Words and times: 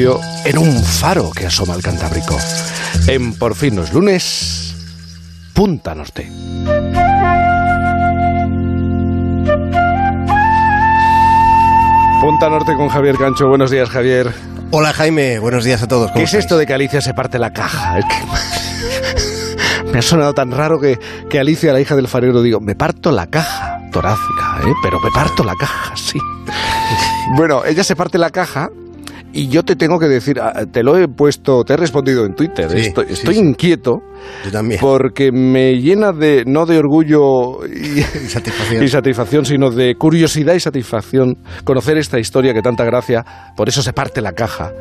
en 0.00 0.56
un 0.58 0.80
faro 0.84 1.32
que 1.32 1.46
asoma 1.46 1.74
al 1.74 1.82
Cantábrico. 1.82 2.38
En 3.08 3.34
Por 3.34 3.56
fin 3.56 3.74
los 3.74 3.92
lunes, 3.92 4.76
Punta 5.52 5.92
Norte. 5.92 6.30
Punta 12.20 12.48
Norte 12.48 12.76
con 12.76 12.88
Javier 12.88 13.16
Cancho. 13.16 13.48
Buenos 13.48 13.72
días, 13.72 13.90
Javier. 13.90 14.32
Hola 14.70 14.92
Jaime, 14.92 15.40
buenos 15.40 15.64
días 15.64 15.82
a 15.82 15.88
todos. 15.88 16.12
¿Qué 16.12 16.22
es 16.22 16.34
esto 16.34 16.56
de 16.56 16.64
que 16.64 16.74
Alicia 16.74 17.00
se 17.00 17.12
parte 17.12 17.40
la 17.40 17.52
caja? 17.52 17.98
Es 17.98 18.04
que 18.04 19.84
me 19.92 19.98
ha 19.98 20.02
sonado 20.02 20.32
tan 20.32 20.52
raro 20.52 20.78
que, 20.78 21.00
que 21.28 21.40
Alicia, 21.40 21.72
la 21.72 21.80
hija 21.80 21.96
del 21.96 22.06
farero, 22.06 22.40
digo, 22.40 22.60
me 22.60 22.76
parto 22.76 23.10
la 23.10 23.26
caja 23.26 23.80
torácica, 23.90 24.60
¿eh? 24.64 24.74
pero 24.80 25.00
me 25.00 25.10
parto 25.10 25.42
la 25.42 25.56
caja, 25.58 25.96
sí. 25.96 26.20
Bueno, 27.34 27.64
ella 27.64 27.82
se 27.82 27.96
parte 27.96 28.16
la 28.16 28.30
caja 28.30 28.70
y 29.32 29.48
yo 29.48 29.62
te 29.64 29.76
tengo 29.76 29.98
que 29.98 30.06
decir, 30.06 30.40
ah, 30.40 30.64
te 30.70 30.82
lo 30.82 30.96
he 30.96 31.06
puesto, 31.08 31.62
te 31.64 31.74
he 31.74 31.76
respondido 31.76 32.24
en 32.24 32.34
Twitter, 32.34 32.70
Sí, 32.70 32.78
estoy, 32.88 33.06
sí, 33.08 33.12
estoy 33.14 33.34
sí. 33.34 33.40
inquieto 33.40 33.98
Yo 34.44 34.50
también. 34.50 34.80
porque 34.80 35.30
me 35.32 35.74
llena 35.80 36.12
de, 36.12 36.44
no 36.46 36.64
de 36.66 36.78
orgullo 36.78 37.66
y, 37.66 38.00
satisfacción. 38.28 38.82
y 38.82 38.88
satisfacción, 38.88 39.44
sino 39.44 39.70
de 39.70 39.94
curiosidad 39.96 40.54
y 40.54 40.60
satisfacción 40.60 41.36
conocer 41.64 41.98
esta 41.98 42.18
historia 42.18 42.54
que 42.54 42.62
tanta 42.62 42.84
gracia, 42.84 43.24
por 43.56 43.68
eso 43.68 43.82
se 43.82 43.92
parte 43.92 44.20
la 44.20 44.32
caja. 44.32 44.72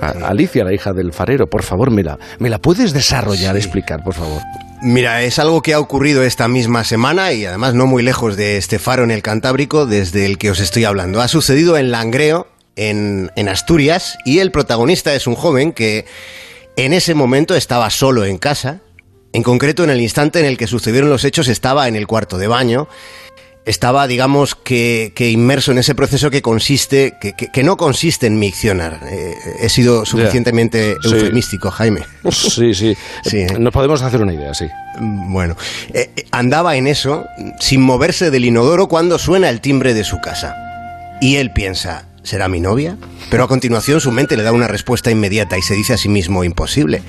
A- 0.00 0.28
Alicia, 0.28 0.64
la 0.64 0.72
hija 0.74 0.92
del 0.92 1.12
farero, 1.12 1.46
por 1.46 1.62
favor, 1.62 1.90
me 1.90 2.02
la, 2.02 2.18
me 2.38 2.48
la 2.48 2.58
puedes 2.58 2.92
desarrollar, 2.92 3.56
explicar, 3.56 4.02
por 4.04 4.14
favor. 4.14 4.40
Mira, 4.82 5.22
es 5.22 5.38
algo 5.38 5.62
que 5.62 5.72
ha 5.72 5.80
ocurrido 5.80 6.22
esta 6.22 6.48
misma 6.48 6.84
semana 6.84 7.32
y 7.32 7.46
además 7.46 7.74
no 7.74 7.86
muy 7.86 8.02
lejos 8.02 8.36
de 8.36 8.58
este 8.58 8.78
faro 8.78 9.04
en 9.04 9.10
el 9.10 9.22
Cantábrico 9.22 9.86
desde 9.86 10.26
el 10.26 10.36
que 10.36 10.50
os 10.50 10.60
estoy 10.60 10.84
hablando. 10.84 11.22
Ha 11.22 11.28
sucedido 11.28 11.78
en 11.78 11.90
Langreo, 11.90 12.46
en, 12.76 13.30
en 13.36 13.48
Asturias, 13.48 14.16
y 14.24 14.38
el 14.38 14.50
protagonista 14.52 15.14
es 15.14 15.26
un 15.26 15.34
joven 15.34 15.72
que 15.72 16.04
en 16.76 16.92
ese 16.92 17.14
momento 17.14 17.54
estaba 17.56 17.90
solo 17.90 18.24
en 18.24 18.38
casa. 18.38 18.80
En 19.32 19.42
concreto, 19.42 19.84
en 19.84 19.90
el 19.90 20.00
instante 20.00 20.40
en 20.40 20.46
el 20.46 20.56
que 20.56 20.66
sucedieron 20.66 21.10
los 21.10 21.24
hechos, 21.24 21.48
estaba 21.48 21.88
en 21.88 21.96
el 21.96 22.06
cuarto 22.06 22.38
de 22.38 22.46
baño. 22.48 22.88
Estaba, 23.64 24.06
digamos, 24.06 24.54
que, 24.54 25.12
que 25.16 25.28
inmerso 25.30 25.72
en 25.72 25.78
ese 25.78 25.96
proceso 25.96 26.30
que 26.30 26.40
consiste, 26.40 27.14
que, 27.20 27.32
que- 27.32 27.48
que 27.50 27.64
no 27.64 27.76
consiste 27.76 28.28
en 28.28 28.38
miccionar. 28.38 29.00
Eh, 29.10 29.34
he 29.60 29.68
sido 29.68 30.04
suficientemente 30.06 30.96
eufemístico, 31.02 31.70
Jaime. 31.72 32.02
Sí, 32.30 32.72
sí. 32.74 32.96
Sí. 33.24 33.44
Nos 33.58 33.72
podemos 33.72 34.02
hacer 34.02 34.22
una 34.22 34.32
idea, 34.32 34.54
sí. 34.54 34.66
Mm, 35.00 35.32
Bueno, 35.32 35.56
eh, 35.92 36.10
eh, 36.16 36.24
andaba 36.30 36.76
en 36.76 36.86
eso, 36.86 37.24
sin 37.58 37.80
moverse 37.82 38.30
del 38.30 38.44
inodoro, 38.44 38.86
cuando 38.86 39.18
suena 39.18 39.48
el 39.50 39.60
timbre 39.60 39.94
de 39.94 40.04
su 40.04 40.20
casa. 40.20 40.54
Y 41.20 41.36
él 41.36 41.50
piensa, 41.52 42.06
¿será 42.26 42.48
mi 42.48 42.60
novia? 42.60 42.98
Pero 43.30 43.44
a 43.44 43.48
continuación 43.48 44.00
su 44.00 44.10
mente 44.10 44.36
le 44.36 44.42
da 44.42 44.52
una 44.52 44.68
respuesta 44.68 45.10
inmediata 45.10 45.56
y 45.56 45.62
se 45.62 45.74
dice 45.74 45.94
a 45.94 45.96
sí 45.96 46.08
mismo, 46.08 46.44
imposible. 46.44 47.02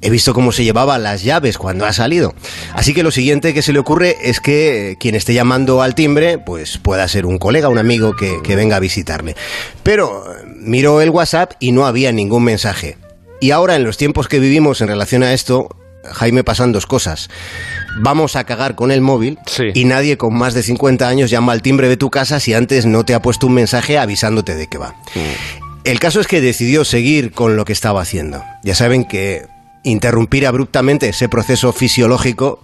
He 0.00 0.10
visto 0.10 0.34
cómo 0.34 0.52
se 0.52 0.64
llevaba 0.64 0.98
las 0.98 1.24
llaves 1.24 1.58
cuando 1.58 1.86
ha 1.86 1.92
salido. 1.92 2.34
Así 2.74 2.94
que 2.94 3.02
lo 3.02 3.10
siguiente 3.10 3.54
que 3.54 3.62
se 3.62 3.72
le 3.72 3.78
ocurre 3.78 4.16
es 4.22 4.38
que 4.40 4.90
eh, 4.90 4.96
quien 4.98 5.14
esté 5.14 5.34
llamando 5.34 5.82
al 5.82 5.94
timbre, 5.94 6.38
pues 6.38 6.78
pueda 6.78 7.08
ser 7.08 7.26
un 7.26 7.38
colega, 7.38 7.68
un 7.68 7.78
amigo 7.78 8.14
que, 8.14 8.40
que 8.44 8.54
venga 8.54 8.76
a 8.76 8.80
visitarle. 8.80 9.34
Pero 9.82 10.24
eh, 10.30 10.44
miró 10.60 11.00
el 11.00 11.10
WhatsApp 11.10 11.54
y 11.58 11.72
no 11.72 11.86
había 11.86 12.12
ningún 12.12 12.44
mensaje. 12.44 12.98
Y 13.40 13.50
ahora, 13.50 13.76
en 13.76 13.84
los 13.84 13.96
tiempos 13.96 14.28
que 14.28 14.38
vivimos 14.38 14.80
en 14.80 14.88
relación 14.88 15.22
a 15.22 15.32
esto, 15.32 15.74
Jaime, 16.12 16.44
pasan 16.44 16.72
dos 16.72 16.86
cosas. 16.86 17.28
Vamos 18.00 18.36
a 18.36 18.44
cagar 18.44 18.74
con 18.74 18.90
el 18.90 19.00
móvil 19.00 19.38
Sí. 19.46 19.64
y 19.74 19.84
nadie 19.84 20.16
con 20.16 20.34
más 20.34 20.54
de 20.54 20.62
50 20.62 21.08
años 21.08 21.30
llama 21.30 21.52
al 21.52 21.62
timbre 21.62 21.88
de 21.88 21.96
tu 21.96 22.10
casa 22.10 22.40
si 22.40 22.54
antes 22.54 22.86
no 22.86 23.04
te 23.04 23.14
ha 23.14 23.22
puesto 23.22 23.46
un 23.46 23.54
mensaje 23.54 23.98
avisándote 23.98 24.54
de 24.54 24.66
que 24.66 24.78
va. 24.78 24.94
El 25.84 26.00
caso 26.00 26.20
es 26.20 26.26
que 26.26 26.40
decidió 26.40 26.84
seguir 26.84 27.32
con 27.32 27.56
lo 27.56 27.64
que 27.64 27.72
estaba 27.72 28.00
haciendo. 28.00 28.42
Ya 28.62 28.74
saben 28.74 29.04
que 29.04 29.46
interrumpir 29.82 30.46
abruptamente 30.46 31.10
ese 31.10 31.28
proceso 31.28 31.72
fisiológico 31.72 32.60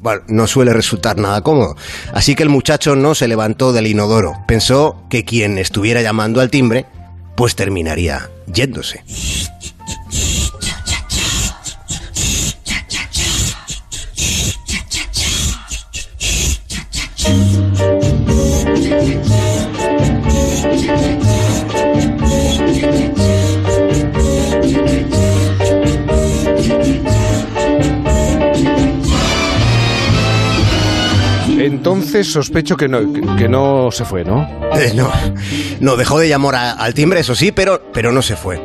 bueno, 0.00 0.22
no 0.26 0.46
suele 0.48 0.72
resultar 0.72 1.16
nada 1.16 1.42
cómodo. 1.42 1.76
Así 2.12 2.34
que 2.34 2.42
el 2.42 2.48
muchacho 2.48 2.96
no 2.96 3.14
se 3.14 3.28
levantó 3.28 3.72
del 3.72 3.86
inodoro. 3.86 4.34
Pensó 4.48 5.00
que 5.08 5.24
quien 5.24 5.58
estuviera 5.58 6.02
llamando 6.02 6.40
al 6.40 6.50
timbre, 6.50 6.86
pues 7.36 7.54
terminaría 7.54 8.28
yéndose. 8.52 9.04
Sospecho 32.22 32.76
que 32.76 32.88
no, 32.88 33.00
que 33.36 33.48
no 33.48 33.90
se 33.90 34.04
fue, 34.04 34.24
¿no? 34.24 34.42
Eh, 34.74 34.92
no, 34.94 35.10
no 35.80 35.96
dejó 35.96 36.18
de 36.18 36.28
llamar 36.28 36.54
al 36.54 36.94
timbre, 36.94 37.20
eso 37.20 37.34
sí, 37.34 37.52
pero, 37.52 37.90
pero 37.92 38.12
no 38.12 38.20
se 38.22 38.36
fue. 38.36 38.62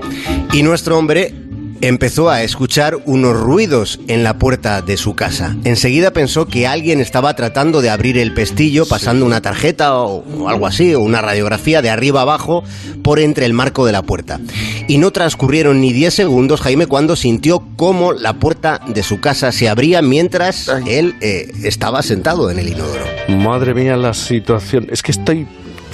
Y 0.53 0.63
nuestro 0.63 0.97
hombre 0.97 1.33
empezó 1.81 2.29
a 2.29 2.43
escuchar 2.43 2.97
unos 3.05 3.39
ruidos 3.39 3.99
en 4.07 4.23
la 4.23 4.37
puerta 4.37 4.81
de 4.81 4.97
su 4.97 5.15
casa. 5.15 5.55
Enseguida 5.63 6.11
pensó 6.11 6.47
que 6.47 6.67
alguien 6.67 6.99
estaba 6.99 7.35
tratando 7.35 7.81
de 7.81 7.89
abrir 7.89 8.17
el 8.17 8.33
pestillo 8.33 8.85
pasando 8.85 9.25
una 9.25 9.41
tarjeta 9.41 9.95
o, 9.95 10.47
algo 10.47 10.67
así, 10.67 10.93
o 10.93 11.01
una 11.01 11.21
radiografía 11.21 11.81
de 11.81 11.89
arriba 11.89 12.21
abajo 12.21 12.63
por 13.03 13.19
entre 13.19 13.45
el 13.45 13.53
marco 13.53 13.85
de 13.85 13.91
la 13.91 14.03
puerta. 14.03 14.39
Y 14.87 14.97
no 14.97 15.11
transcurrieron 15.11 15.81
ni 15.81 15.93
10 15.93 16.13
segundos, 16.13 16.61
Jaime, 16.61 16.87
cuando 16.87 17.15
sintió 17.15 17.63
cómo 17.75 18.13
la 18.13 18.33
puerta 18.33 18.81
de 18.87 19.03
su 19.03 19.19
casa 19.19 19.51
se 19.51 19.69
abría 19.69 20.01
mientras 20.01 20.69
él 20.85 21.15
eh, 21.21 21.51
estaba 21.63 22.01
sentado 22.01 22.49
en 22.49 22.59
el 22.59 22.69
inodoro. 22.69 23.05
Madre 23.27 23.73
mía, 23.73 23.97
la 23.97 24.13
situación. 24.13 24.87
Es 24.89 25.01
que 25.01 25.11
estoy. 25.11 25.47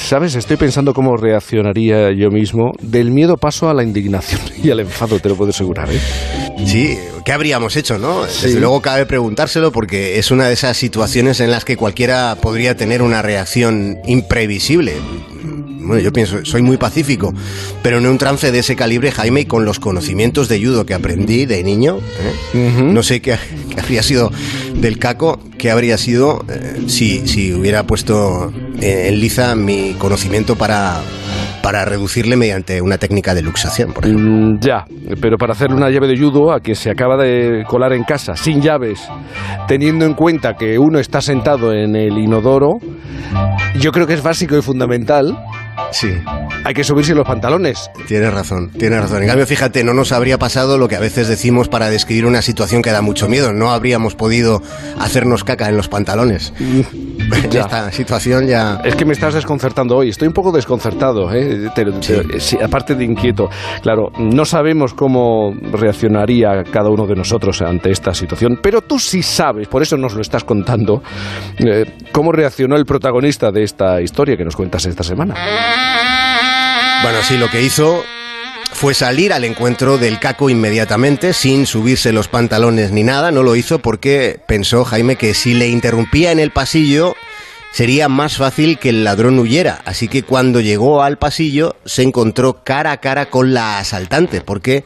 ¿Sabes? 0.04 0.36
Estoy 0.36 0.58
pensando 0.58 0.94
cómo 0.94 1.16
reaccionaría 1.16 2.12
yo 2.12 2.30
mismo. 2.30 2.74
Del 2.82 3.10
miedo 3.10 3.38
paso 3.38 3.70
a 3.70 3.74
la 3.74 3.84
indignación 3.84 4.42
y 4.64 4.70
al 4.70 4.82
enfado, 4.82 5.18
te 5.20 5.30
lo 5.30 5.36
puedo 5.36 5.52
asegurar, 5.52 5.90
¿eh? 5.90 6.00
Sí, 6.66 6.98
¿qué 7.24 7.32
habríamos 7.32 7.78
hecho, 7.78 7.98
no? 7.98 8.26
Sí. 8.26 8.48
Desde 8.48 8.60
luego 8.60 8.82
cabe 8.82 9.06
preguntárselo 9.06 9.72
porque 9.72 10.20
es 10.20 10.30
una 10.30 10.48
de 10.48 10.54
esas 10.54 10.76
situaciones 10.76 11.40
en 11.40 11.52
las 11.52 11.64
que 11.64 11.78
cualquiera 11.78 12.36
podría 12.42 12.76
tener 12.76 13.02
una 13.02 13.22
reacción 13.22 13.98
imprevisible. 14.06 14.94
Bueno, 15.84 16.02
yo 16.02 16.12
pienso, 16.12 16.44
soy 16.44 16.62
muy 16.62 16.78
pacífico, 16.78 17.34
pero 17.82 17.98
en 17.98 18.08
un 18.08 18.18
trance 18.18 18.52
de 18.52 18.60
ese 18.60 18.76
calibre, 18.76 19.12
Jaime, 19.12 19.42
y 19.42 19.46
con 19.46 19.66
los 19.66 19.80
conocimientos 19.80 20.48
de 20.48 20.64
judo 20.64 20.86
que 20.86 20.94
aprendí 20.94 21.46
de 21.46 21.64
niño, 21.64 21.98
¿eh? 22.54 22.68
Ujú. 22.68 22.86
no 22.86 23.04
sé 23.04 23.22
qué, 23.22 23.36
qué 23.70 23.82
habría 23.82 24.04
sido 24.04 24.32
del 24.76 24.98
caco, 24.98 25.40
qué 25.58 25.72
habría 25.72 25.98
sido 25.98 26.46
eh, 26.50 26.84
si, 26.88 27.28
si 27.28 27.54
hubiera 27.54 27.84
puesto 27.84 28.52
en 28.82 29.20
liza 29.20 29.56
mi 29.56 29.94
conocimiento 29.94 30.56
para, 30.56 31.02
para 31.62 31.86
reducirle 31.86 32.36
mediante 32.36 32.82
una 32.82 32.98
técnica 32.98 33.34
de 33.34 33.42
luxación, 33.42 33.94
por 33.94 34.06
ejemplo. 34.06 34.30
Mm, 34.30 34.60
ya, 34.60 34.86
pero 35.22 35.38
para 35.38 35.54
hacer 35.54 35.72
una 35.72 35.90
llave 35.90 36.08
de 36.08 36.18
judo 36.18 36.52
a 36.52 36.60
que 36.60 36.76
se 36.76 36.92
acaba 36.92 37.16
de 37.18 37.64
colar 37.68 37.94
en 37.94 38.04
casa, 38.04 38.36
sin 38.36 38.62
llaves, 38.62 39.00
teniendo 39.68 40.06
en 40.06 40.14
cuenta 40.14 40.56
que 40.56 40.78
uno 40.78 41.00
está 41.00 41.22
sentado 41.22 41.72
en 41.72 41.96
el 41.96 42.18
inodoro, 42.18 42.80
yo 43.80 43.92
creo 43.92 44.06
que 44.06 44.14
es 44.14 44.22
básico 44.22 44.58
y 44.58 44.62
fundamental. 44.62 45.38
Sí. 45.94 46.10
Hay 46.66 46.74
que 46.74 46.84
subirse 46.84 47.14
los 47.16 47.26
pantalones. 47.26 47.90
Tienes 48.08 48.34
razón, 48.34 48.72
tienes 48.72 49.00
razón. 49.00 49.22
En 49.22 49.28
cambio, 49.28 49.46
fíjate, 49.46 49.84
no 49.84 49.94
nos 49.94 50.12
habría 50.12 50.38
pasado 50.40 50.78
lo 50.78 50.88
que 50.88 50.96
a 50.96 51.00
veces 51.00 51.28
decimos 51.28 51.70
para 51.70 51.90
describir 51.90 52.26
una 52.26 52.42
situación 52.42 52.82
que 52.82 52.90
da 52.92 53.02
mucho 53.02 53.30
miedo. 53.30 53.54
No 53.54 53.72
habríamos 53.72 54.16
podido 54.16 54.62
hacernos 55.00 55.44
caca 55.44 55.70
en 55.70 55.78
los 55.78 55.88
pantalones. 55.88 56.52
Ya. 57.50 57.62
Esta 57.62 57.92
situación 57.92 58.48
ya... 58.48 58.82
Es 58.84 58.96
que 58.96 59.06
me 59.06 59.14
estás 59.14 59.34
desconcertando 59.34 59.96
hoy. 59.98 60.10
Estoy 60.10 60.28
un 60.28 60.34
poco 60.34 60.52
desconcertado, 60.52 61.32
¿eh? 61.34 61.70
Te- 61.74 61.86
te- 61.86 62.40
sí, 62.40 62.58
aparte 62.62 62.96
de 62.96 63.04
inquieto. 63.06 63.50
Claro, 63.82 64.12
no 64.18 64.44
sabemos 64.46 64.94
cómo 64.94 65.54
reaccionaría 65.72 66.64
cada 66.72 66.90
uno 66.90 67.06
de 67.08 67.16
nosotros 67.16 67.62
ante 67.62 67.92
esta 67.92 68.14
situación, 68.14 68.60
pero 68.62 68.82
tú 68.82 69.00
sí 69.00 69.22
sabes, 69.24 69.68
por 69.68 69.82
eso 69.82 69.96
nos 69.98 70.16
lo 70.16 70.22
estás 70.22 70.44
contando, 70.44 71.02
eh, 71.60 71.86
cómo 72.12 72.32
reaccionó 72.32 72.76
el 72.76 72.86
protagonista 72.86 73.52
de 73.52 73.64
esta 73.64 74.02
historia 74.02 74.36
que 74.36 74.44
nos 74.46 74.56
cuentas 74.56 74.86
esta 74.86 75.04
semana. 75.04 75.36
Bueno, 77.04 77.22
sí, 77.22 77.38
lo 77.38 77.50
que 77.50 77.62
hizo 77.62 78.04
fue 78.72 78.94
salir 78.94 79.34
al 79.34 79.44
encuentro 79.44 79.98
del 79.98 80.20
caco 80.20 80.50
inmediatamente, 80.50 81.34
sin 81.34 81.66
subirse 81.66 82.12
los 82.12 82.28
pantalones 82.28 82.92
ni 82.92 83.04
nada. 83.04 83.32
No 83.32 83.44
lo 83.44 83.56
hizo 83.56 83.80
porque 83.80 84.40
pensó 84.48 84.84
Jaime 84.86 85.16
que 85.16 85.34
si 85.34 85.54
le 85.54 85.68
interrumpía 85.68 86.32
en 86.32 86.40
el 86.40 86.52
pasillo 86.52 87.16
sería 87.72 88.08
más 88.08 88.38
fácil 88.38 88.78
que 88.78 88.90
el 88.90 89.04
ladrón 89.04 89.40
huyera. 89.40 89.82
Así 89.86 90.08
que 90.08 90.24
cuando 90.24 90.60
llegó 90.60 91.02
al 91.04 91.18
pasillo 91.18 91.76
se 91.86 92.04
encontró 92.04 92.64
cara 92.64 92.92
a 92.92 92.98
cara 92.98 93.28
con 93.28 93.54
la 93.54 93.80
asaltante, 93.80 94.42
porque 94.42 94.84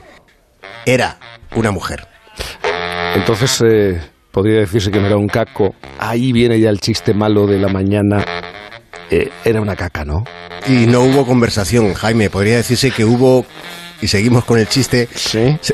era 0.85 1.17
una 1.55 1.71
mujer. 1.71 2.07
Entonces, 3.15 3.63
eh, 3.67 4.01
podría 4.31 4.59
decirse 4.59 4.91
que 4.91 4.99
no 4.99 5.07
era 5.07 5.17
un 5.17 5.27
caco. 5.27 5.75
Ahí 5.99 6.31
viene 6.31 6.59
ya 6.59 6.69
el 6.69 6.79
chiste 6.79 7.13
malo 7.13 7.45
de 7.45 7.59
la 7.59 7.67
mañana. 7.67 8.23
Eh, 9.09 9.29
era 9.45 9.61
una 9.61 9.75
caca, 9.75 10.03
¿no? 10.03 10.23
Y 10.67 10.85
no 10.87 11.01
hubo 11.01 11.25
conversación, 11.25 11.93
Jaime. 11.93 12.29
Podría 12.29 12.57
decirse 12.57 12.91
que 12.91 13.05
hubo 13.05 13.45
y 14.01 14.07
seguimos 14.07 14.45
con 14.45 14.59
el 14.59 14.67
chiste, 14.67 15.09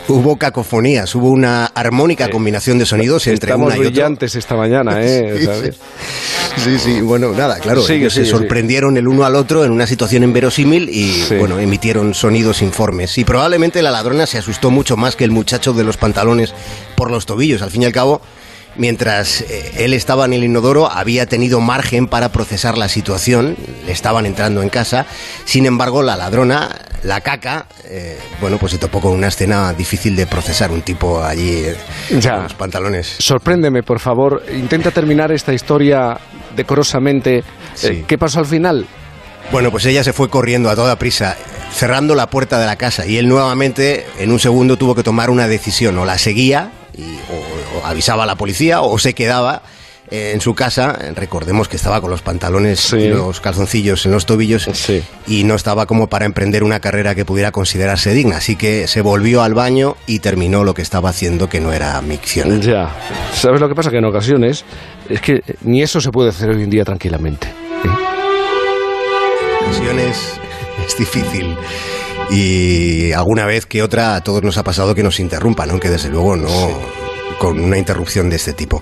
hubo 0.07 0.37
cacofonías, 0.37 1.13
hubo 1.15 1.29
una 1.29 1.65
armónica 1.65 2.29
combinación 2.29 2.79
de 2.79 2.85
sonidos 2.85 3.27
entre 3.27 3.49
Estamos 3.51 3.67
una 3.67 3.75
y 3.75 3.79
otra. 3.79 3.89
brillantes 3.89 4.35
esta 4.35 4.55
mañana, 4.55 4.97
¿eh? 5.01 5.73
Sí, 6.57 6.79
sí, 6.79 7.01
bueno, 7.01 7.33
nada, 7.33 7.59
claro, 7.59 7.87
ellos 7.89 8.13
se 8.13 8.25
sorprendieron 8.25 8.95
el 8.97 9.07
uno 9.07 9.25
al 9.25 9.35
otro 9.35 9.65
en 9.65 9.71
una 9.71 9.87
situación 9.87 10.23
inverosímil 10.23 10.89
y, 10.89 11.25
bueno, 11.37 11.59
emitieron 11.59 12.13
sonidos 12.13 12.61
informes. 12.61 13.17
Y 13.17 13.25
probablemente 13.25 13.81
la 13.81 13.91
ladrona 13.91 14.25
se 14.25 14.37
asustó 14.37 14.71
mucho 14.71 14.95
más 14.95 15.15
que 15.15 15.23
el 15.23 15.31
muchacho 15.31 15.73
de 15.73 15.83
los 15.83 15.97
pantalones 15.97 16.53
por 16.95 17.11
los 17.11 17.25
tobillos. 17.25 17.61
Al 17.61 17.71
fin 17.71 17.81
y 17.81 17.85
al 17.85 17.91
cabo, 17.91 18.21
mientras 18.75 19.41
eh, 19.41 19.71
él 19.77 19.93
estaba 19.93 20.25
en 20.25 20.33
el 20.33 20.43
inodoro, 20.43 20.89
había 20.91 21.25
tenido 21.25 21.59
margen 21.59 22.07
para 22.07 22.29
procesar 22.31 22.77
la 22.77 22.87
situación, 22.89 23.55
le 23.85 23.91
estaban 23.91 24.25
entrando 24.25 24.61
en 24.61 24.69
casa, 24.69 25.05
sin 25.45 25.65
embargo 25.65 26.01
la 26.01 26.15
ladrona, 26.15 26.69
la 27.03 27.21
caca, 27.21 27.65
eh, 27.85 28.17
bueno, 28.39 28.57
pues 28.57 28.71
se 28.71 28.77
topó 28.77 29.01
con 29.01 29.11
una 29.11 29.27
escena 29.27 29.73
difícil 29.73 30.15
de 30.15 30.25
procesar, 30.25 30.71
un 30.71 30.81
tipo 30.81 31.21
allí 31.23 31.49
eh, 31.65 31.75
Ya. 32.19 32.35
con 32.35 32.43
los 32.43 32.53
pantalones. 32.53 33.15
Sorpréndeme, 33.19 33.83
por 33.83 33.99
favor. 33.99 34.43
Intenta 34.53 34.89
terminar 34.91 35.31
esta 35.31 35.53
historia 35.53 36.17
decorosamente. 36.55 37.43
Sí. 37.75 37.87
Eh, 37.87 38.05
¿Qué 38.07 38.17
pasó 38.17 38.39
al 38.39 38.45
final? 38.45 38.87
Bueno, 39.51 39.69
pues 39.71 39.85
ella 39.85 40.03
se 40.03 40.13
fue 40.13 40.29
corriendo 40.29 40.69
a 40.69 40.75
toda 40.75 40.97
prisa, 40.97 41.35
cerrando 41.73 42.15
la 42.15 42.27
puerta 42.29 42.57
de 42.59 42.65
la 42.65 42.77
casa 42.77 43.05
y 43.05 43.17
él 43.17 43.27
nuevamente 43.27 44.05
en 44.17 44.31
un 44.31 44.39
segundo 44.39 44.77
tuvo 44.77 44.95
que 44.95 45.03
tomar 45.03 45.29
una 45.29 45.47
decisión, 45.47 45.97
o 45.97 46.05
la 46.05 46.17
seguía 46.17 46.71
y- 46.97 47.01
o, 47.29 47.62
o 47.81 47.85
avisaba 47.85 48.23
a 48.23 48.25
la 48.25 48.35
policía 48.35 48.81
o 48.81 48.97
se 48.97 49.13
quedaba 49.13 49.61
eh, 50.11 50.31
en 50.33 50.41
su 50.41 50.53
casa, 50.53 50.99
recordemos 51.15 51.69
que 51.69 51.77
estaba 51.77 52.01
con 52.01 52.11
los 52.11 52.21
pantalones 52.21 52.79
Sí. 52.79 52.97
y 52.97 53.07
los 53.07 53.39
calzoncillos 53.39 54.05
en 54.05 54.11
los 54.11 54.25
tobillos 54.25 54.67
Sí. 54.73 55.01
y 55.27 55.45
no 55.45 55.55
estaba 55.55 55.85
como 55.85 56.07
para 56.07 56.25
emprender 56.25 56.63
una 56.63 56.79
carrera 56.81 57.15
que 57.15 57.23
pudiera 57.25 57.51
considerarse 57.51 58.13
digna, 58.13 58.37
así 58.37 58.55
que 58.57 58.87
se 58.87 59.01
volvió 59.01 59.41
al 59.41 59.53
baño 59.53 59.95
y 60.05 60.19
terminó 60.19 60.63
lo 60.65 60.73
que 60.73 60.81
estaba 60.81 61.09
haciendo 61.09 61.47
que 61.49 61.61
no 61.61 61.71
era 61.71 61.99
micción. 62.01 62.61
Ya. 62.61 62.93
¿Sabes 63.33 63.61
lo 63.61 63.69
que 63.69 63.75
pasa? 63.75 63.89
Que 63.89 63.97
en 63.99 64.05
ocasiones 64.05 64.65
es 65.09 65.21
que 65.21 65.41
ni 65.61 65.81
eso 65.81 66.01
se 66.01 66.11
puede 66.11 66.29
hacer 66.29 66.49
hoy 66.49 66.63
en 66.63 66.69
día 66.69 66.83
tranquilamente. 66.83 67.47
¿eh? 67.47 67.89
ocasiones 69.65 70.39
es 70.87 70.97
difícil. 70.97 71.55
Y 72.29 73.11
alguna 73.13 73.45
vez 73.45 73.65
que 73.65 73.81
otra 73.83 74.15
a 74.15 74.21
todos 74.21 74.43
nos 74.43 74.57
ha 74.57 74.63
pasado 74.63 74.95
que 74.95 75.03
nos 75.03 75.19
interrumpan, 75.19 75.69
aunque 75.71 75.89
desde 75.89 76.09
luego 76.09 76.35
no 76.35 76.49
con 77.43 77.59
una 77.59 77.77
interrupción 77.77 78.29
de 78.29 78.37
este 78.37 78.53
tipo. 78.53 78.81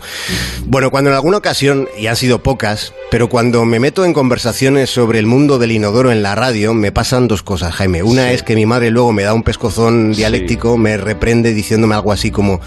Bueno, 0.68 0.92
cuando 0.92 1.10
en 1.10 1.16
alguna 1.16 1.38
ocasión, 1.38 1.90
y 1.98 2.06
han 2.06 2.16
sido 2.16 2.44
pocas, 2.44 2.94
pero 3.10 3.28
cuando 3.28 3.66
me 3.66 3.80
meto 3.80 4.06
en 4.06 4.14
conversaciones 4.14 4.92
sobre 4.92 5.18
el 5.18 5.26
mundo 5.26 5.58
del 5.58 5.72
inodoro 5.72 6.12
en 6.12 6.22
la 6.22 6.36
radio, 6.36 6.76
me 6.76 6.92
pasan 6.92 7.28
dos 7.28 7.42
cosas, 7.42 7.74
Jaime. 7.74 8.04
Una 8.04 8.32
es 8.32 8.44
que 8.44 8.54
mi 8.54 8.68
madre 8.68 8.92
luego 8.92 9.14
me 9.14 9.24
da 9.24 9.34
un 9.34 9.42
pescozón 9.42 10.14
dialéctico, 10.14 10.78
me 10.78 10.96
reprende 10.98 11.56
diciéndome 11.56 11.96
algo 11.96 12.12
así 12.12 12.30
como, 12.30 12.62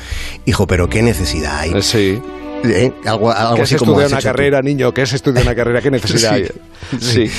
hijo, 0.46 0.66
pero 0.66 0.88
qué 0.88 1.00
necesidad 1.00 1.60
hay. 1.60 1.80
Sí. 1.80 2.20
¿Eh? 2.64 2.90
Algo, 3.04 3.30
has 3.30 3.60
así 3.60 3.76
como 3.76 3.92
estudiado 3.92 4.06
has 4.06 4.12
una 4.12 4.20
tú. 4.20 4.24
carrera, 4.24 4.62
niño, 4.62 4.92
has 4.96 5.12
estudiado 5.12 5.46
una 5.46 5.54
carrera, 5.54 5.80
¿qué 5.80 5.90
necesidad 5.92 6.32
hay? 6.32 6.48
Sí. 6.98 7.30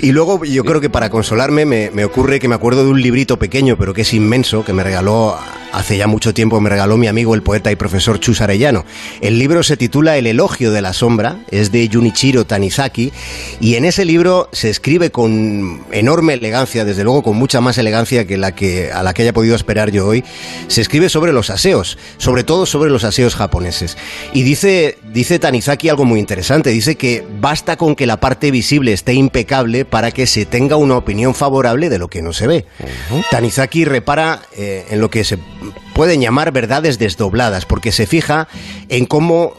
Y 0.00 0.12
luego 0.12 0.44
yo 0.44 0.64
creo 0.64 0.80
que 0.80 0.90
para 0.90 1.10
consolarme 1.10 1.64
me, 1.64 1.90
me 1.90 2.04
ocurre 2.04 2.38
que 2.38 2.48
me 2.48 2.54
acuerdo 2.54 2.84
de 2.84 2.90
un 2.90 3.00
librito 3.00 3.38
pequeño, 3.38 3.76
pero 3.76 3.94
que 3.94 4.02
es 4.02 4.12
inmenso, 4.14 4.64
que 4.64 4.72
me 4.72 4.84
regaló 4.84 5.36
hace 5.76 5.96
ya 5.96 6.06
mucho 6.06 6.32
tiempo, 6.32 6.60
me 6.60 6.70
regaló 6.70 6.96
mi 6.96 7.06
amigo 7.06 7.34
el 7.34 7.42
poeta 7.42 7.70
y 7.70 7.76
profesor 7.76 8.18
Chus 8.18 8.40
Arellano. 8.40 8.84
El 9.20 9.38
libro 9.38 9.62
se 9.62 9.76
titula 9.76 10.16
El 10.16 10.26
elogio 10.26 10.72
de 10.72 10.82
la 10.82 10.92
sombra, 10.92 11.38
es 11.50 11.72
de 11.72 11.88
Junichiro 11.92 12.46
Tanizaki, 12.46 13.12
y 13.60 13.74
en 13.74 13.84
ese 13.84 14.04
libro 14.04 14.48
se 14.52 14.70
escribe 14.70 15.10
con 15.10 15.82
enorme 15.92 16.34
elegancia, 16.34 16.84
desde 16.84 17.04
luego 17.04 17.22
con 17.22 17.36
mucha 17.36 17.60
más 17.60 17.78
elegancia 17.78 18.26
que 18.26 18.36
la 18.36 18.54
que 18.54 18.90
a 18.92 19.02
la 19.02 19.14
que 19.14 19.22
haya 19.22 19.32
podido 19.32 19.56
esperar 19.56 19.90
yo 19.90 20.06
hoy, 20.06 20.24
se 20.68 20.80
escribe 20.80 21.08
sobre 21.08 21.32
los 21.32 21.50
aseos, 21.50 21.98
sobre 22.18 22.44
todo 22.44 22.66
sobre 22.66 22.90
los 22.90 23.04
aseos 23.04 23.34
japoneses. 23.34 23.96
Y 24.32 24.42
dice, 24.42 24.98
dice 25.12 25.38
Tanizaki 25.38 25.88
algo 25.88 26.04
muy 26.04 26.20
interesante, 26.20 26.70
dice 26.70 26.96
que 26.96 27.24
basta 27.40 27.76
con 27.76 27.96
que 27.96 28.06
la 28.06 28.18
parte 28.18 28.50
visible 28.50 28.92
esté 28.92 29.14
impecable 29.14 29.84
para 29.90 30.10
que 30.10 30.26
se 30.26 30.46
tenga 30.46 30.76
una 30.76 30.96
opinión 30.96 31.34
favorable 31.34 31.88
de 31.88 31.98
lo 31.98 32.08
que 32.08 32.22
no 32.22 32.32
se 32.32 32.46
ve. 32.46 32.66
Tanizaki 33.30 33.84
repara 33.84 34.42
eh, 34.56 34.86
en 34.90 35.00
lo 35.00 35.10
que 35.10 35.24
se 35.24 35.38
pueden 35.94 36.20
llamar 36.20 36.52
verdades 36.52 36.98
desdobladas, 36.98 37.64
porque 37.66 37.92
se 37.92 38.06
fija 38.06 38.48
en 38.88 39.06
cómo 39.06 39.54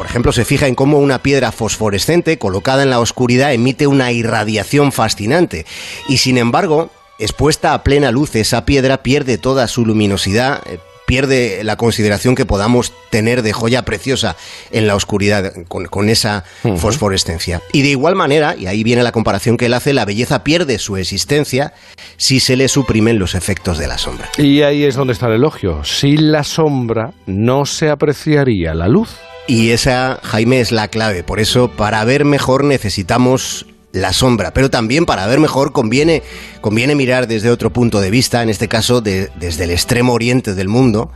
por 0.00 0.06
ejemplo, 0.06 0.32
se 0.32 0.46
fija 0.46 0.66
en 0.66 0.74
cómo 0.74 0.98
una 0.98 1.22
piedra 1.22 1.52
fosforescente 1.52 2.38
colocada 2.38 2.82
en 2.82 2.88
la 2.88 3.00
oscuridad 3.00 3.52
emite 3.52 3.86
una 3.86 4.12
irradiación 4.12 4.92
fascinante. 4.92 5.66
Y 6.08 6.16
sin 6.16 6.38
embargo, 6.38 6.88
expuesta 7.18 7.74
a 7.74 7.84
plena 7.84 8.10
luz, 8.10 8.34
esa 8.34 8.64
piedra 8.64 9.02
pierde 9.02 9.36
toda 9.36 9.68
su 9.68 9.84
luminosidad, 9.84 10.62
eh, 10.64 10.78
pierde 11.10 11.64
la 11.64 11.74
consideración 11.74 12.36
que 12.36 12.46
podamos 12.46 12.92
tener 13.10 13.42
de 13.42 13.52
joya 13.52 13.82
preciosa 13.82 14.36
en 14.70 14.86
la 14.86 14.94
oscuridad 14.94 15.52
con, 15.66 15.86
con 15.86 16.08
esa 16.08 16.44
fosforescencia. 16.76 17.60
Y 17.72 17.82
de 17.82 17.88
igual 17.88 18.14
manera, 18.14 18.54
y 18.56 18.68
ahí 18.68 18.84
viene 18.84 19.02
la 19.02 19.10
comparación 19.10 19.56
que 19.56 19.66
él 19.66 19.74
hace, 19.74 19.92
la 19.92 20.04
belleza 20.04 20.44
pierde 20.44 20.78
su 20.78 20.96
existencia 20.96 21.74
si 22.16 22.38
se 22.38 22.54
le 22.54 22.68
suprimen 22.68 23.18
los 23.18 23.34
efectos 23.34 23.76
de 23.76 23.88
la 23.88 23.98
sombra. 23.98 24.28
Y 24.38 24.62
ahí 24.62 24.84
es 24.84 24.94
donde 24.94 25.12
está 25.12 25.26
el 25.26 25.32
elogio. 25.32 25.82
Sin 25.82 26.30
la 26.30 26.44
sombra 26.44 27.12
no 27.26 27.66
se 27.66 27.90
apreciaría 27.90 28.72
la 28.72 28.86
luz. 28.86 29.10
Y 29.48 29.70
esa, 29.70 30.20
Jaime, 30.22 30.60
es 30.60 30.70
la 30.70 30.86
clave. 30.86 31.24
Por 31.24 31.40
eso, 31.40 31.72
para 31.72 32.04
ver 32.04 32.24
mejor 32.24 32.62
necesitamos 32.62 33.66
la 33.92 34.12
sombra. 34.12 34.52
Pero 34.52 34.70
también 34.70 35.06
para 35.06 35.26
ver 35.26 35.40
mejor 35.40 35.72
conviene, 35.72 36.22
conviene 36.60 36.94
mirar 36.94 37.26
desde 37.26 37.50
otro 37.50 37.72
punto 37.72 38.00
de 38.00 38.10
vista, 38.10 38.42
en 38.42 38.48
este 38.50 38.68
caso 38.68 39.00
de- 39.00 39.30
desde 39.36 39.64
el 39.64 39.70
extremo 39.70 40.12
oriente 40.12 40.54
del 40.54 40.68
mundo. 40.68 41.10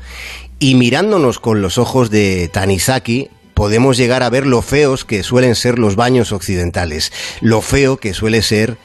Y 0.59 0.75
mirándonos 0.75 1.38
con 1.38 1.62
los 1.62 1.79
ojos 1.79 2.11
de 2.11 2.49
Tanizaki, 2.53 3.31
podemos 3.55 3.97
llegar 3.97 4.23
a 4.23 4.31
ver 4.31 4.47
lo 4.47 4.62
feos 4.62 5.05
que 5.05 5.23
suelen 5.23 5.55
ser 5.55 5.79
los 5.79 5.94
baños 5.97 6.32
occidentales. 6.32 7.12
Lo 7.41 7.61
feo 7.61 7.97
que 7.99 8.15
suele 8.15 8.43
ser 8.43 8.77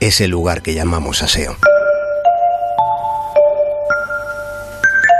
ese 0.00 0.26
lugar 0.28 0.62
que 0.62 0.74
llamamos 0.74 1.22
aseo. 1.22 1.56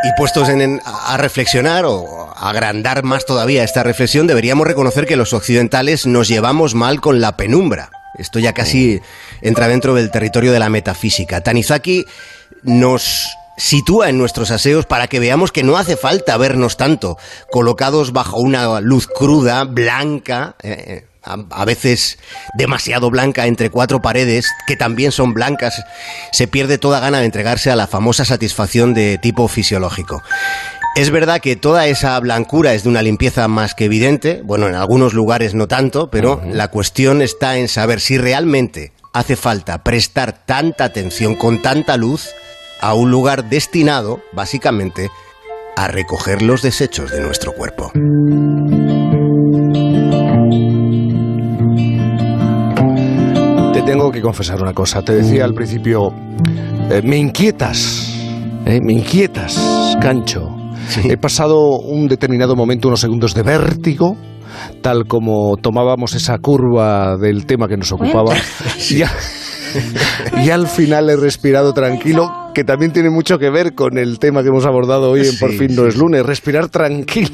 Y 0.04 0.12
puestos 0.18 0.48
en- 0.48 0.60
en- 0.60 0.80
a 0.84 1.16
reflexionar 1.16 1.84
o 1.86 2.23
agrandar 2.34 3.04
más 3.04 3.26
todavía 3.26 3.64
esta 3.64 3.82
reflexión, 3.82 4.26
deberíamos 4.26 4.66
reconocer 4.66 5.06
que 5.06 5.16
los 5.16 5.32
occidentales 5.32 6.06
nos 6.06 6.28
llevamos 6.28 6.74
mal 6.74 7.00
con 7.00 7.20
la 7.20 7.36
penumbra. 7.36 7.90
Esto 8.18 8.38
ya 8.38 8.52
casi 8.52 9.00
entra 9.40 9.68
dentro 9.68 9.94
del 9.94 10.10
territorio 10.10 10.52
de 10.52 10.58
la 10.58 10.68
metafísica. 10.68 11.40
Tanizaki 11.40 12.04
nos 12.62 13.28
sitúa 13.56 14.08
en 14.08 14.18
nuestros 14.18 14.50
aseos 14.50 14.86
para 14.86 15.06
que 15.06 15.20
veamos 15.20 15.52
que 15.52 15.62
no 15.62 15.76
hace 15.76 15.96
falta 15.96 16.36
vernos 16.36 16.76
tanto, 16.76 17.18
colocados 17.50 18.12
bajo 18.12 18.38
una 18.38 18.80
luz 18.80 19.06
cruda, 19.06 19.64
blanca, 19.64 20.56
eh, 20.62 20.84
eh, 20.86 21.06
a, 21.22 21.38
a 21.50 21.64
veces 21.64 22.18
demasiado 22.54 23.10
blanca 23.10 23.46
entre 23.46 23.70
cuatro 23.70 24.02
paredes, 24.02 24.46
que 24.66 24.76
también 24.76 25.12
son 25.12 25.34
blancas, 25.34 25.82
se 26.32 26.48
pierde 26.48 26.78
toda 26.78 27.00
gana 27.00 27.20
de 27.20 27.26
entregarse 27.26 27.70
a 27.70 27.76
la 27.76 27.86
famosa 27.86 28.24
satisfacción 28.24 28.92
de 28.92 29.18
tipo 29.18 29.48
fisiológico. 29.48 30.22
Es 30.96 31.10
verdad 31.10 31.40
que 31.40 31.56
toda 31.56 31.88
esa 31.88 32.18
blancura 32.20 32.72
es 32.72 32.84
de 32.84 32.88
una 32.88 33.02
limpieza 33.02 33.48
más 33.48 33.74
que 33.74 33.86
evidente, 33.86 34.42
bueno, 34.44 34.68
en 34.68 34.76
algunos 34.76 35.12
lugares 35.12 35.52
no 35.52 35.66
tanto, 35.66 36.08
pero 36.08 36.40
la 36.48 36.68
cuestión 36.68 37.20
está 37.20 37.58
en 37.58 37.66
saber 37.66 37.98
si 37.98 38.16
realmente 38.16 38.92
hace 39.12 39.34
falta 39.34 39.82
prestar 39.82 40.44
tanta 40.46 40.84
atención 40.84 41.34
con 41.34 41.60
tanta 41.60 41.96
luz 41.96 42.30
a 42.80 42.94
un 42.94 43.10
lugar 43.10 43.48
destinado, 43.48 44.20
básicamente, 44.32 45.10
a 45.76 45.88
recoger 45.88 46.42
los 46.42 46.62
desechos 46.62 47.10
de 47.10 47.20
nuestro 47.22 47.52
cuerpo. 47.54 47.90
Te 53.72 53.82
tengo 53.82 54.12
que 54.12 54.22
confesar 54.22 54.62
una 54.62 54.72
cosa. 54.72 55.02
Te 55.02 55.14
decía 55.16 55.44
al 55.44 55.54
principio, 55.54 56.14
eh, 56.88 57.02
me 57.02 57.16
inquietas, 57.16 58.14
eh, 58.64 58.78
me 58.80 58.92
inquietas, 58.92 59.58
Cancho. 60.00 60.63
He 61.04 61.16
pasado 61.16 61.78
un 61.78 62.06
determinado 62.08 62.54
momento, 62.56 62.88
unos 62.88 63.00
segundos 63.00 63.34
de 63.34 63.42
vértigo, 63.42 64.16
tal 64.82 65.06
como 65.06 65.56
tomábamos 65.56 66.14
esa 66.14 66.38
curva 66.38 67.16
del 67.16 67.46
tema 67.46 67.66
que 67.68 67.76
nos 67.76 67.90
ocupaba. 67.92 68.34
Y, 68.90 69.02
a- 69.02 69.10
y 70.44 70.50
al 70.50 70.66
final 70.68 71.10
he 71.10 71.16
respirado 71.16 71.72
tranquilo, 71.72 72.30
que 72.54 72.64
también 72.64 72.92
tiene 72.92 73.10
mucho 73.10 73.38
que 73.38 73.50
ver 73.50 73.74
con 73.74 73.98
el 73.98 74.18
tema 74.18 74.42
que 74.42 74.48
hemos 74.48 74.66
abordado 74.66 75.10
hoy 75.10 75.26
en 75.26 75.38
Por 75.38 75.52
fin 75.52 75.74
no 75.74 75.86
es 75.86 75.96
lunes. 75.96 76.24
Respirar 76.24 76.68
tranquilo. 76.68 77.28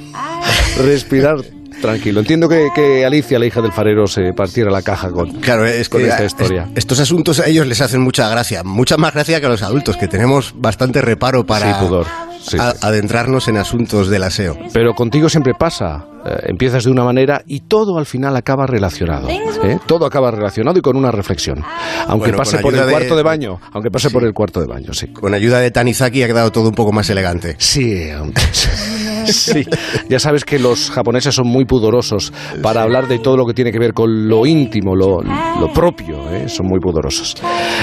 Respirar 0.79 1.37
tranquilo. 1.83 2.21
Entiendo 2.21 2.49
que, 2.49 2.69
que 2.75 3.05
Alicia, 3.05 3.39
la 3.39 3.47
hija 3.47 3.61
del 3.63 3.73
farero, 3.73 4.07
se 4.07 4.33
partiera 4.35 4.71
la 4.71 4.83
caja 4.83 5.11
con, 5.11 5.31
Claro, 5.41 5.65
es 5.67 5.89
con 5.89 6.01
que 6.03 6.09
esta 6.09 6.25
historia. 6.25 6.63
est- 6.69 6.79
estos 6.79 7.01
asuntos 7.01 7.41
a 7.41 7.47
ellos 7.47 7.67
les 7.67 7.81
hacen 7.81 8.01
mucha 8.03 8.29
gracia, 8.29 8.63
mucha 8.65 8.97
más 8.97 9.15
gracia 9.15 9.41
que 9.41 9.47
a 9.47 9.49
los 9.51 9.63
adultos, 9.63 9.97
que 9.97 10.07
tenemos 10.09 10.55
bastante 10.57 11.01
reparo 11.01 11.45
para 11.45 11.73
Sí, 11.79 11.85
pudor. 11.87 12.07
Sí, 12.41 12.57
a- 12.59 12.73
sí. 12.73 12.79
adentrarnos 12.83 13.49
en 13.49 13.57
asuntos 13.59 14.09
del 14.09 14.23
aseo. 14.25 14.57
Pero 14.73 14.95
contigo 14.95 15.29
siempre 15.29 15.53
pasa. 15.59 16.07
eh, 16.23 16.37
empiezas 16.49 16.85
de 16.85 16.91
una 16.91 17.03
manera 17.03 17.43
y 17.47 17.61
todo 17.61 17.97
al 17.97 18.05
final 18.05 18.37
acaba 18.37 18.67
relacionado. 18.67 19.27
¿eh? 19.31 19.79
Todo 19.87 20.05
acaba 20.05 20.31
relacionado 20.31 20.79
y 20.79 20.83
con 20.83 20.95
una 20.99 21.11
reflexión. 21.11 21.65
Aunque 22.07 22.27
Bueno, 22.29 22.37
pase 22.37 22.59
por 22.59 22.75
el 22.75 22.85
de- 22.85 22.93
cuarto 22.93 23.17
de 23.17 23.23
baño. 23.23 23.59
Aunque 23.73 23.91
pase 23.91 24.09
Sí. 24.09 24.13
por 24.13 24.25
el 24.25 24.35
cuarto 24.35 24.61
de 24.61 24.67
baño, 24.67 24.93
sí. 24.93 25.07
Con 25.15 25.33
ayuda 25.33 25.61
de 25.61 25.71
Tanizaki 25.71 26.23
ha 26.23 26.27
quedado 26.27 26.53
todo 26.53 26.69
un 26.69 26.75
poco 26.75 26.93
más 26.93 27.09
elegante. 27.09 27.57
Sí. 27.59 28.11
sí. 29.27 29.65
Ya 30.09 30.19
sabes 30.19 30.45
que 30.45 30.59
los 30.59 30.91
japoneses 30.91 31.35
son 31.35 31.49
muy 31.49 31.65
pudorosos 31.65 32.33
para 32.63 32.83
hablar 32.83 33.09
de 33.09 33.19
todo 33.19 33.37
lo 33.37 33.47
que 33.47 33.55
tiene 33.55 33.73
que 33.73 33.79
ver 33.79 33.93
con 33.93 34.29
lo 34.29 34.47
íntimo, 34.47 34.95
lo, 34.95 35.21
lo 35.21 35.73
propio. 35.73 36.31
¿eh? 36.31 36.49
Son 36.49 36.67
muy 36.67 36.81
pudorosos. 36.81 37.37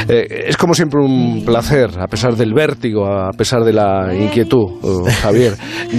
Eh, 0.08 0.46
es 0.48 0.58
como 0.58 0.74
siempre 0.74 1.00
un 1.03 1.44
placer, 1.46 2.00
a 2.00 2.08
pesar 2.08 2.36
del 2.36 2.53
vértigo, 2.53 3.06
a 3.06 3.32
pesar 3.32 3.63
de 3.63 3.74
la 3.74 4.13
inquietud, 4.13 5.08
eh, 5.08 5.12
Javier. 5.12 5.53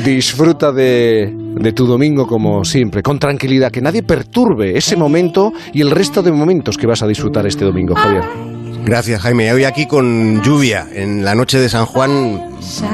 Disfruta 0.05 0.73
de, 0.73 1.33
de 1.33 1.73
tu 1.73 1.87
domingo 1.87 2.27
como 2.27 2.65
siempre, 2.65 3.03
con 3.03 3.19
tranquilidad, 3.19 3.71
que 3.71 3.81
nadie 3.81 4.03
perturbe 4.03 4.77
ese 4.77 4.97
momento 4.97 5.53
y 5.73 5.81
el 5.81 5.91
resto 5.91 6.23
de 6.23 6.33
momentos 6.33 6.77
que 6.77 6.87
vas 6.87 7.03
a 7.03 7.07
disfrutar 7.07 7.47
este 7.47 7.65
domingo, 7.65 7.95
Javier. 7.95 8.58
Gracias, 8.89 9.21
Jaime. 9.21 9.53
Hoy 9.53 9.65
aquí 9.65 9.85
con 9.85 10.43
lluvia. 10.43 10.87
En 10.91 11.23
la 11.23 11.35
noche 11.35 11.59
de 11.61 11.69
San 11.69 11.85
Juan 11.85 12.41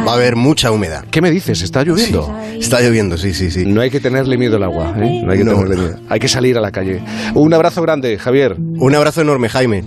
va 0.05 0.11
a 0.11 0.15
haber 0.17 0.35
mucha 0.35 0.73
humedad. 0.73 1.05
¿Qué 1.09 1.23
me 1.23 1.31
dices? 1.31 1.63
¿Está 1.63 1.85
lloviendo? 1.85 2.35
Está 2.59 2.81
lloviendo, 2.81 3.17
sí, 3.17 3.33
sí, 3.33 3.49
sí. 3.49 3.65
No 3.65 3.81
hay 3.81 3.91
que 3.91 4.01
tenerle 4.01 4.37
miedo 4.37 4.57
al 4.57 4.65
agua. 4.65 4.93
¿eh? 4.97 5.23
No 5.25 5.31
hay 5.31 5.39
que 5.39 5.45
tenerle 5.45 5.77
miedo. 5.77 5.97
Hay 6.09 6.19
que 6.19 6.27
salir 6.27 6.59
a 6.59 6.61
la 6.61 6.73
calle. 6.73 7.01
Un 7.35 7.55
abrazo 7.55 7.81
grande, 7.81 8.19
Javier. 8.19 8.57
Un 8.59 8.93
abrazo 8.93 9.21
enorme, 9.21 9.49
Jaime. 9.49 9.85